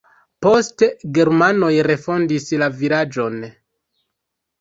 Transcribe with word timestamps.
Poste 0.43 0.87
germanoj 1.17 1.69
refondis 1.87 2.47
la 2.63 2.71
vilaĝon. 2.79 3.37